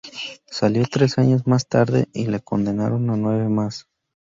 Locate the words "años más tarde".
1.19-2.09